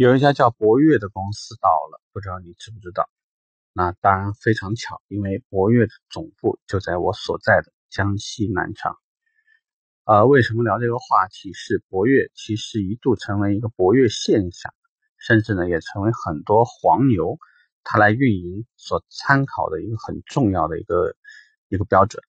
[0.00, 3.10] 有一家叫博越的公司倒了，不知道你知不知道？
[3.74, 8.96] 那当然非常巧，因为博越的总部就在我所在的江西南昌。
[10.04, 11.52] 呃，为什么聊这个话题？
[11.52, 14.72] 是博越其实一度成为一个博越现象，
[15.18, 17.36] 甚至呢也成为很多黄牛
[17.84, 21.14] 他来运营所参考的一个很重要的一个
[21.68, 22.24] 一个标准。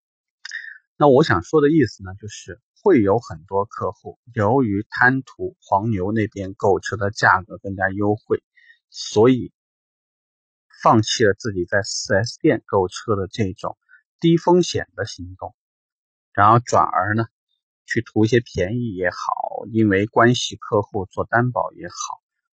[0.97, 2.59] 那我想说的意思呢，就是。
[2.83, 8.41] 会有很多客户由于贪图黄牛那边购车的价格更加优惠，
[8.89, 9.51] 所以
[10.81, 13.77] 放弃了自己在 4S 店购车的这种
[14.19, 15.53] 低风险的行动，
[16.33, 17.25] 然后转而呢
[17.85, 21.93] 去图一些便宜也好，因为关系客户做担保也好，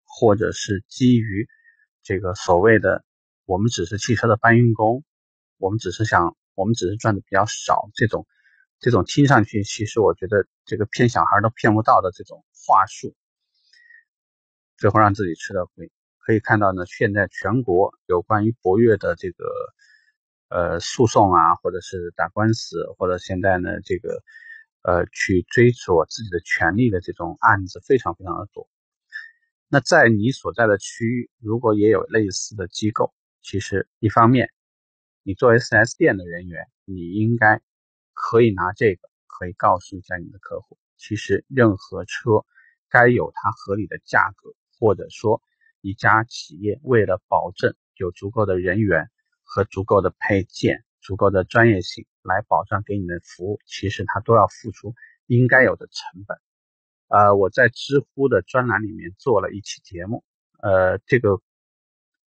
[0.03, 1.47] 或者是基于
[2.03, 3.05] 这个所谓的
[3.45, 5.05] 我们只是汽车的搬运工，
[5.57, 8.27] 我们只是想我们只是赚的比较少这种。
[8.79, 13.15] 这种听上去，其实我觉得这个骗小孩都骗不到的这种话术，
[14.77, 15.91] 最后让自己吃了亏。
[16.19, 19.45] 可以看到呢，现在全国有关于博越的这个
[20.49, 24.21] 呃诉讼啊，或者是打官司，或者现在呢这个
[24.83, 28.69] 呃去追索自己的权利的这种案子非常非常的多。
[29.69, 34.51] 那在你所在的区域，如果也有类似的机构，其实一方面，
[35.23, 37.59] 你作为 4S 店的人员，你应该。
[38.19, 42.43] 可以拿这个，可以告诉一下你的客户，其实任何车
[42.89, 45.39] 该有它合理的价格，或者说
[45.81, 49.11] 一家企业为了保证有足够的人员
[49.43, 54.95] 和足够的配件、足够的专业性来保障给你的服务，其实它都要付出
[55.27, 56.39] 应该有的成本。
[57.09, 60.23] 呃，我在知乎的专栏里面做了一期节目，
[60.59, 61.39] 呃，这个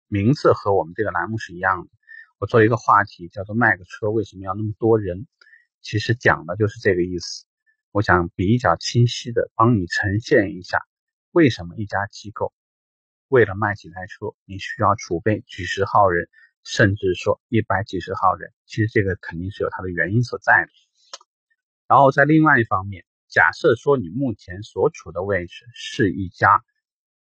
[0.07, 1.89] 名字和我们这个栏目是一样的，
[2.39, 5.25] 我做一个话题叫做“卖个车为什么要那么多人”。
[5.87, 7.45] 其实讲的就是这个意思。
[7.91, 10.81] 我想比较清晰的帮你呈现一下，
[11.31, 12.53] 为什么一家机构
[13.29, 16.27] 为了卖几台车，你需要储备几十号人，
[16.65, 18.51] 甚至说一百几十号人。
[18.65, 20.71] 其实这个肯定是有它的原因所在的。
[21.87, 26.65] 然后在另外一方面，假设说你目前所处的位置是一家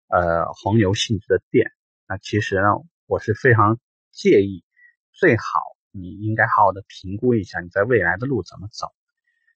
[0.08, 1.70] 呃黄牛性质的店，
[2.08, 2.70] 那其实呢，
[3.04, 3.78] 我是非常
[4.12, 4.64] 介意，
[5.12, 5.75] 最好。
[5.96, 8.88] 你应该好好的评估一下你在未来的路怎么走，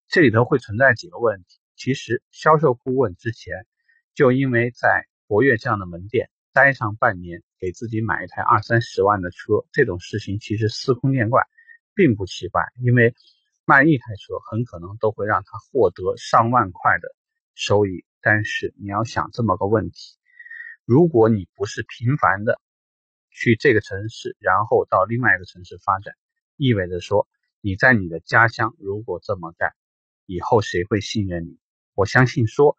[0.09, 1.61] 这里头会存在几个问题。
[1.77, 3.67] 其实销售顾问之前
[4.15, 11.47] 就因为在博越这样的门店待上半年，给自己买一台二三十万的车，这种事情其实司空见惯，
[11.95, 12.63] 并不奇怪。
[12.83, 13.15] 因为
[13.65, 17.15] 卖一台车很可能都会让他获得上万块的
[17.55, 18.05] 收益。
[18.21, 20.19] 但是你要想这么个问题，
[20.85, 22.61] 如果你不是频繁的
[23.31, 26.15] 去这个城市，然后到另外一个城市发展。
[26.61, 27.27] 意味着说，
[27.63, 29.73] 你在你的家乡如果这么干，
[30.27, 31.59] 以后谁会信任你？
[31.95, 32.77] 我相信说，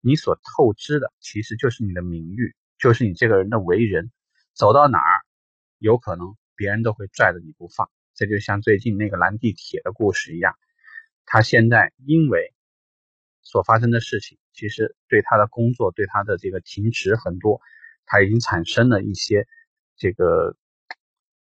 [0.00, 4.10] 你所透支的其实就是你的名誉，就是你这个人的为人。
[4.54, 5.26] 走到哪儿，
[5.76, 7.90] 有可能别人都会拽着你不放。
[8.14, 10.56] 这就像最近那个拦地铁的故事一样，
[11.26, 12.54] 他现在因为
[13.42, 17.60] 所发生的事情，其实对他的工作、对他的这个停职很多，
[18.06, 19.46] 他已经产生了一些
[19.98, 20.56] 这个。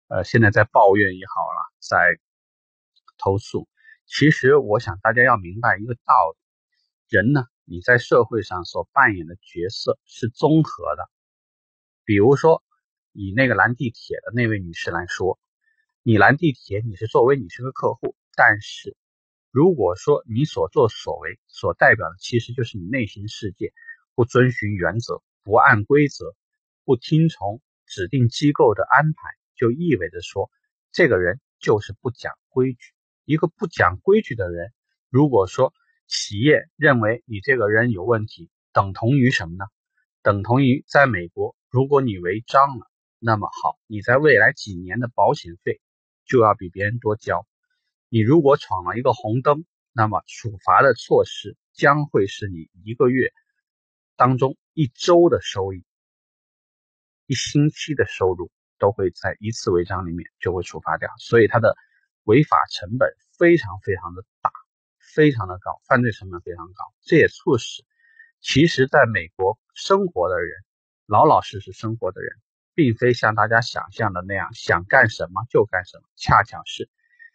[0.09, 2.19] 呃，现在在抱怨也好了，在
[3.19, 3.69] 投诉。
[4.07, 6.39] 其实我想大家要明白一个道理：
[7.17, 11.11] 人呢，你在社会上所扮演的角色是综合的。
[12.05, 12.65] 比如说，
[13.13, 15.39] 以那个拦地铁的那位女士来说，
[16.03, 18.97] 你拦地铁，你是作为你是个客户，但是
[19.51, 23.75] 如果说你所作所为所代表的其实就是你内心世界
[24.15, 26.35] 不遵循原则、不按规则、
[26.87, 29.21] 不听从指定机构的安排。
[29.59, 30.51] 就意味着说，
[30.93, 32.93] 这个人就是不讲规矩。
[33.25, 34.73] 一个不讲规矩的人，
[35.11, 35.75] 如果说
[36.07, 39.67] 企业认为你这个人有问题，等同于什么呢？
[40.23, 42.87] 等同于在美国，如果你违章了，
[43.19, 45.81] 那么好，你在未来几年的保险费
[46.25, 47.47] 就要比别人多交。
[48.09, 53.33] 你如果闯了一个红灯，那么处罚的措施将会是你一个月
[54.17, 55.85] 当中一周的收益，
[57.27, 58.51] 一星期的收入。
[58.79, 61.77] 都会在一次违章里面就会处罚掉，所以它的
[62.25, 64.51] 违法成本非常非常的大，
[64.99, 66.85] 非常的高，犯罪成本非常高。
[67.03, 67.85] 这也促使，
[68.41, 70.53] 其实在美国生活的人，
[71.07, 72.37] 老老实实生活的人，
[72.75, 76.89] 并非像大家想象的那样想干什么就干什么，恰巧是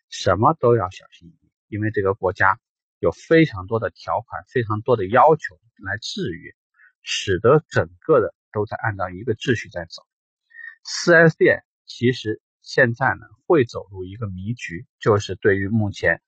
[0.10, 2.60] 什么都要小心翼翼，因为这个国家
[3.00, 6.54] 有非常多的条款，非常多的要求来制约，
[7.02, 10.04] 使得整个的都在按照一个秩序在走。
[10.86, 16.22] 4S 店其实现在呢会走入一个迷局，就是对于目前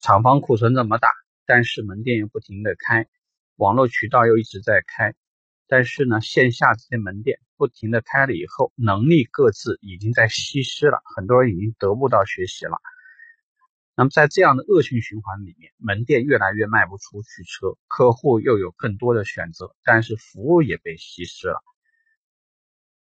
[0.00, 1.10] 厂房库存这么大，
[1.44, 3.08] 但是门店又不停的开，
[3.56, 5.14] 网络渠道又一直在开
[5.66, 12.78] 但是呢，线下这些门店不停的开了以后，能力各自已经在稀释了，很多人已经得不到学习了。
[13.96, 21.60] 那么在这样的恶性循环里面，门店越来越卖不出去车，客户又有更多的选择，但是服务也被稀释了。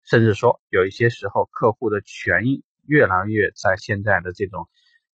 [0.09, 4.67] 甚至说，有一些时候，客户的权益越来越在现在的这种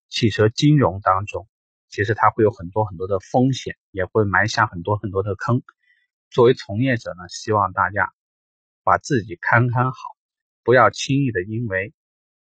[0.07, 1.49] 汽车金融当中，
[1.89, 5.63] 其实它会有很多很多的风险，也会埋下很多很多的坑。
[6.29, 8.13] 作为从业者呢，希望大家
[8.85, 9.97] 把自己看看好，
[10.63, 11.93] 不要轻易的因为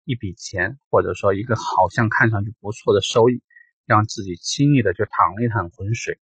[0.04, 3.42] 一笔钱，或者说一个好像看上去不错的收益，
[3.86, 6.20] 让自己轻易的就淌了一趟浑水。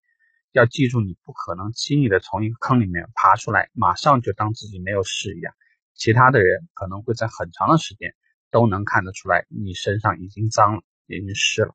[0.53, 5.53] 要记住，你不可能轻易的从一个坑里面爬出来，马上就当自己没有事一样。
[5.95, 8.13] 其他的人可能会在很长的时间
[8.51, 11.73] 都能看得出来，你身上已经脏了，已经湿了。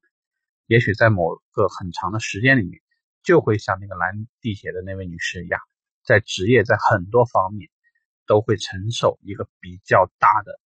[0.67, 2.81] 也许在某个很长的时间里面，
[3.23, 5.59] 就会像那个拦地铁的那位女士一样，
[6.05, 7.71] 在职业在很多方面
[8.27, 10.61] 都会承受一个比较大的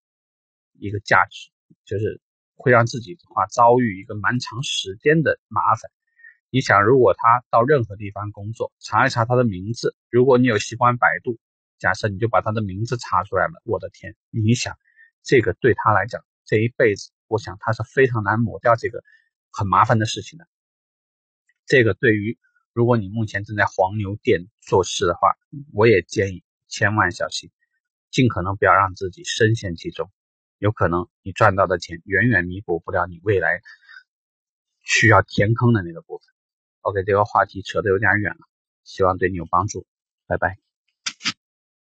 [0.72, 1.50] 一个价值，
[1.84, 2.20] 就是
[2.56, 5.90] 会让自己的话遭遇一个蛮长时间的麻烦。
[6.50, 11.38] 你想，如果他到任何地方工作，查一查他的名字，如果你有习惯百度。
[11.78, 14.16] 假设你就把他的名字查出来了，我的天！
[14.30, 14.76] 你想，
[15.22, 19.02] 这个对他来讲，这一辈子，我想他是非常难抹掉这个
[19.50, 20.46] 很麻烦的事情的。
[21.66, 22.38] 这个对于
[22.72, 25.30] 如果你目前正在黄牛店做事的话，
[25.72, 27.50] 我也建议千万小心，
[28.10, 30.10] 尽可能不要让自己深陷其中。
[30.58, 33.60] 有可能你赚到的钱远远弥补不了你未来
[34.82, 36.26] 需要填坑的那个部分。
[36.80, 38.46] OK，这个话题扯得有点远了，
[38.82, 39.86] 希望对你有帮助，
[40.26, 40.63] 拜拜。